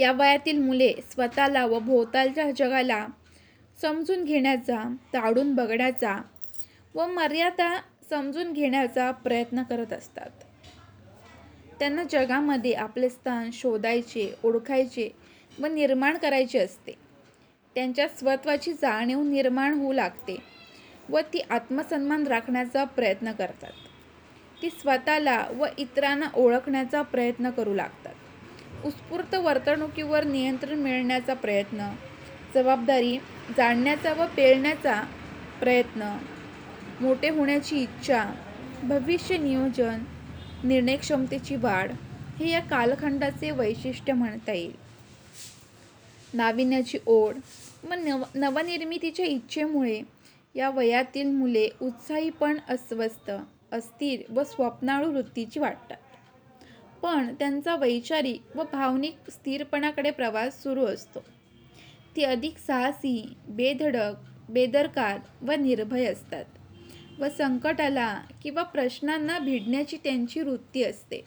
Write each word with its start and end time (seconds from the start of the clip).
या 0.00 0.12
वयातील 0.12 0.58
मुले 0.58 0.92
स्वतःला 1.12 1.66
व 1.66 1.78
भोवतालच्या 1.78 2.50
जगाला 2.50 3.06
समजून 3.82 4.24
घेण्याचा 4.24 4.94
ताडून 5.14 5.54
बघण्याचा 5.54 6.22
व 6.94 7.06
मर्यादा 7.06 7.80
समजून 8.10 8.52
घेण्याचा 8.52 9.10
प्रयत्न 9.10 9.62
करत 9.62 9.92
असतात. 9.92 10.30
त्यांना 11.78 12.02
जगामध्ये 12.10 12.72
आपले 12.72 13.08
स्थान 13.08 13.50
शोधायचे 13.52 14.34
ओळखायचे 14.44 15.10
व 15.58 15.66
निर्माण 15.66 16.16
करायचे 16.16 16.58
असते. 16.58 16.92
त्यांच्या 17.74 18.08
स्वत्वाची 18.08 18.72
जाणीव 18.72 19.22
निर्माण 19.22 19.74
होऊ 19.74 19.92
लागते 19.92 20.36
व 21.08 21.20
ती 21.20 21.40
आत्मसन्मान 21.50 22.26
राखण्याचा 22.26 22.84
प्रयत्न 22.84 23.32
करतात. 23.32 23.72
ती 24.62 24.70
स्वतःला 24.70 25.46
व 25.56 25.66
इतरांना 25.78 26.26
ओळखण्याचा 26.34 27.02
प्रयत्न 27.02 27.50
करू 27.50 27.74
लागतात. 27.74 28.14
उत्स्फूर्त 28.84 29.34
वर्तणुकीवर 29.34 30.24
नियंत्रण 30.24 30.78
मिळण्याचा 30.78 31.34
प्रयत्न 31.34 31.88
जबाबदारी 32.54 33.18
जाणण्याचा 33.56 34.12
व 34.12 34.26
पेलण्याचा 34.26 35.02
प्रयत्न 35.60 36.16
मोठे 37.00 37.28
होण्याची 37.28 37.82
इच्छा 37.82 38.24
भविष्य 38.82 39.36
नियोजन 39.36 40.02
निर्णयक्षमतेची 40.64 41.56
वाढ 41.56 41.92
हे 42.38 42.50
या 42.50 42.60
कालखंडाचे 42.60 43.50
वैशिष्ट्य 43.50 44.12
म्हणता 44.12 44.52
येईल. 44.52 44.72
नाविन्याची 46.34 46.98
ओढ 47.06 47.36
व 47.84 47.94
नव 47.94 48.22
नवनिर्मितीच्या 48.34 49.26
इच्छेमुळे 49.26 50.00
या 50.54 50.70
वयातील 50.70 51.26
मुले 51.26 51.68
उत्साही 51.80 52.30
पण 52.30 52.58
अस्वस्थ 52.68 53.30
अस्थिर 53.72 54.32
व 54.32 54.42
स्वप्नाळू 54.42 55.12
वृत्तीची 55.12 55.60
वाटतात. 55.60 55.96
पण 57.02 57.34
त्यांचा 57.34 57.74
वैचारिक 57.76 58.56
व 58.56 58.62
भावनिक 58.72 59.30
स्थिरपणाकडे 59.30 60.10
प्रवास 60.10 60.62
सुरू 60.62 60.84
असतो. 60.86 61.22
ती 62.16 62.22
अधिक 62.24 62.58
साहसी 62.58 63.34
बेधडक 63.48 64.50
बेदरकार 64.50 65.18
व 65.42 65.52
निर्भय 65.52 66.04
असतात 66.04 67.20
व 67.20 67.28
संकटाला 67.28 68.14
किंवा 68.42 68.62
प्रश्नांना 68.62 69.38
भिडण्याची 69.38 69.96
त्यांची 69.96 70.40
वृत्ती 70.40 70.82
असते. 70.84 71.22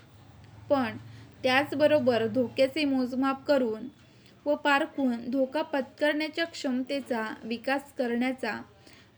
पण 0.70 0.98
त्याचबरोबर 1.44 2.28
धोक्याचे 2.28 2.86
मोजमाप 2.86 3.44
करून 3.46 3.88
व 4.46 4.56
पारखून 4.56 5.30
धोका 5.32 5.62
पत्करण्याच्या 5.62 6.46
क्षमतेचा 6.46 7.26
विकास 7.44 7.94
करण्याचा 7.98 8.60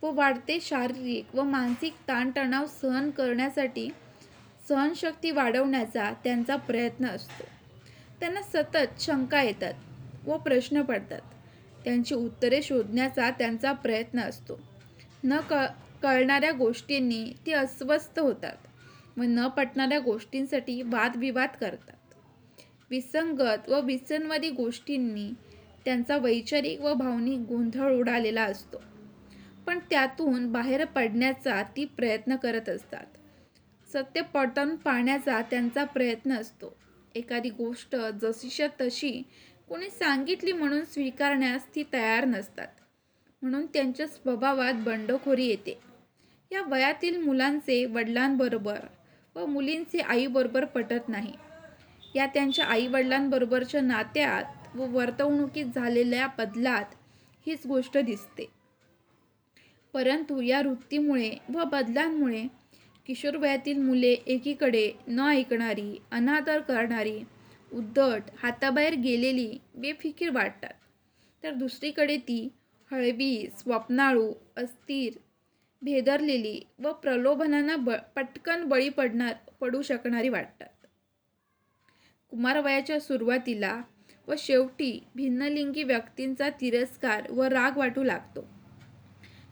व 0.01 0.11
वाढते 0.13 0.57
शारीरिक 0.61 1.35
व 1.35 1.43
मानसिक 1.43 1.93
ताणतणाव 2.07 2.65
सहन 2.81 3.09
करण्यासाठी 3.09 3.89
सहनशक्ती 4.69 5.31
वाढवण्याचा 5.31 6.13
त्यांचा 6.23 6.55
प्रयत्न 6.55 7.05
असतो. 7.05 7.43
त्यांना 8.19 8.41
सतत 8.41 9.01
शंका 9.01 9.41
येतात 9.41 9.73
व 10.27 10.37
प्रश्न 10.37 10.81
पडतात. 10.81 11.21
त्यांची 11.83 12.15
उत्तरे 12.15 12.61
शोधण्याचा 12.61 13.29
त्यांचा 13.29 13.71
प्रयत्न 13.71 14.19
असतो. 14.19 14.59
न 15.23 15.39
क 15.39 15.53
कळणाऱ्या 16.03 16.51
गोष्टींनी 16.51 17.33
ते 17.45 17.51
अस्वस्थ 17.51 18.19
होतात 18.19 18.67
व 19.17 19.21
न 19.21 19.47
पटणाऱ्या 19.47 19.99
गोष्टींसाठी 19.99 20.81
वादविवाद 20.81 21.49
करतात. 21.59 22.13
विसंगत 22.89 23.69
व 23.69 23.81
विसनवादी 23.81 24.49
गोष्टींनी 24.49 25.31
त्यांचा 25.85 26.17
वैचारिक 26.17 26.81
व 26.81 26.93
भावनिक 26.93 27.39
गोंधळ 27.39 27.93
उडालेला 27.93 28.43
असतो. 28.43 28.81
पण 29.67 29.79
त्यातून 29.89 30.51
बाहेर 30.51 30.85
पडण्याचा 30.85 31.63
ती 31.63 31.85
प्रयत्न 31.85 32.35
करत 32.35 32.69
असतात. 32.69 33.05
सत्य 33.95 34.21
पटवून 34.21 34.75
पाहण्याचा 34.75 35.41
त्यांचा 35.41 35.83
प्रयत्न 35.83 36.31
असतो. 36.31 36.77
एखादी 37.15 37.49
गोष्ट 37.49 37.95
जशीच्या 37.95 38.67
तशी 38.81 39.21
कोणी 39.69 39.89
सांगितली 39.89 40.51
म्हणून 40.51 40.83
स्वीकारण्यास 40.85 41.75
ती 41.75 41.83
तयार 41.93 42.25
नसतात. 42.25 42.67
म्हणून 43.41 43.65
त्यांच्या 43.65 44.07
स्वभावात 44.07 44.73
बंडखोरी 44.73 45.45
येते. 45.45 45.79
या 46.51 46.61
वयातील 46.61 47.23
मुलांचे 47.23 47.85
वडिलांबरोबर 47.85 48.79
व 49.35 49.45
मुलींचे 49.45 49.99
आईबरोबर 49.99 50.65
पटत 50.65 51.09
नाही. 51.09 51.33
या 52.15 52.25
त्यांच्या 52.25 52.65
आईवडिलांबरोबरच्या 52.65 53.81
नात्यात 53.81 54.75
व 54.75 54.85
वर्तवणुकीत 54.97 55.65
झालेल्या 55.75 56.27
बदलात 56.27 56.85
हीच 57.47 57.67
गोष्ट 57.67 57.97
दिसते. 57.97 58.49
परंतु 59.93 60.41
या 60.41 60.59
वृत्तीमुळे 60.59 61.31
व 61.53 61.63
बदलांमुळे 61.63 62.64
किशोरवयातील 63.07 63.77
मुले 63.77 64.11
एकीकडे 64.11 64.91
न 65.07 65.19
ऐकणारी 65.19 65.97
अनादर 66.11 66.59
करणारी 66.59 67.23
उद्धट 67.73 68.21
हाताबाहेर 68.43 68.93
गेलेली 68.93 69.57
बेफिकीर 69.75 70.29
वाटतात. 70.29 70.73
तर 71.43 71.53
दुसरीकडे 71.53 72.17
ती 72.17 72.49
हळवी 72.91 73.49
स्वप्नाळू 73.57 74.33
अस्थिर 74.57 75.17
भेदरलेली 75.81 76.61
व 76.79 76.91
प्रलोभनांना 76.91 77.75
ब 77.75 77.89
पटकन 78.15 78.63
बळी 78.63 78.89
पडणार 78.89 79.33
पडू 79.59 79.81
शकणारी 79.81 80.29
वाटतात. 80.29 80.87
कुमारवयाच्या 82.29 82.99
सुरुवातीला 82.99 83.81
व 84.27 84.33
शेवटी 84.37 85.03
भिन्नलिंगी 85.15 85.83
व्यक्तींचा 85.83 86.49
तिरस्कार 86.49 87.31
व 87.31 87.43
राग 87.43 87.77
वाटू 87.77 88.03
लागतो. 88.03 88.47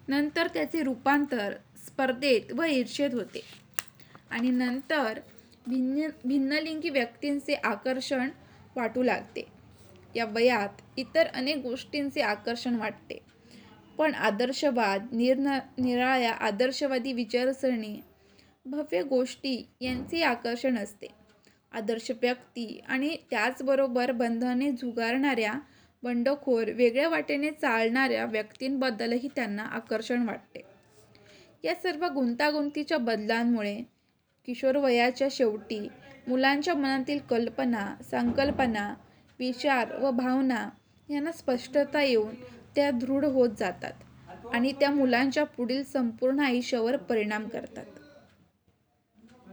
नंतर 0.07 0.47
त्याचे 0.47 0.83
रूपांतर 0.83 1.53
स्पर्धेत 1.93 2.51
व 2.53 2.63
ईर्षेत 2.63 3.09
होते. 3.13 3.41
आणि 4.29 4.49
नंतर 4.49 5.19
भिन्न 5.67 6.07
भिन्नलिंगी 6.25 6.89
व्यक्तींचे 6.89 7.53
आकर्षण 7.53 8.29
वाटू 8.75 9.03
लागते. 9.03 9.47
या 10.15 10.25
वयात 10.25 10.81
इतर 10.97 11.27
अनेक 11.27 11.57
गोष्टींचे 11.57 12.21
आकर्षण 12.21 12.75
वाटते. 12.75 13.19
पण 13.97 14.13
आदर्शवाद 14.13 15.07
निरन 15.11 15.47
निराळ्या 15.77 16.31
आदर्शवादी 16.31 17.13
विचारसरणी 17.13 18.01
भव्य 18.65 19.03
गोष्टी 19.03 19.67
यांचे 19.81 20.21
आकर्षण 20.23 20.77
असते. 20.77 21.07
आदर्श 21.71 22.11
व्यक्ती 22.11 22.81
आणि 22.87 23.17
त्याचबरोबर 23.29 24.11
बंधने 24.11 24.71
झुगारणाऱ्या 24.71 25.53
बंडखोर 26.03 26.71
वेगळ्या 26.71 27.09
वाटेने 27.09 27.51
चालणाऱ्या 27.51 28.25
व्यक्तींबद्दलही 28.25 29.27
त्यांना 29.35 29.63
आकर्षण 29.63 30.27
वाटते. 30.27 30.72
या 31.63 31.75
सर्व 31.75 32.07
गुंतागुंतीच्या 32.07 32.97
बदलांमुळे 32.97 33.81
किशोरवयाच्या 34.45 35.27
शेवटी 35.31 35.87
मुलांच्या 36.27 36.73
मनातील 36.73 37.19
कल्पना 37.29 37.95
संकल्पना 38.11 38.93
विचार 39.39 39.95
व 40.01 40.11
भावना 40.11 40.69
यांना 41.09 41.31
स्पष्टता 41.31 42.01
येऊन 42.01 42.33
त्या 42.75 42.91
दृढ 42.91 43.25
होत 43.25 43.49
जातात 43.49 44.53
आणि 44.53 44.71
त्या 44.71 44.91
मुलांच्या 44.91 45.43
पुढील 45.43 45.83
संपूर्ण 45.83 46.39
आयुष्यावर 46.39 46.97
परिणाम 46.97 47.47
करतात. 47.47 47.85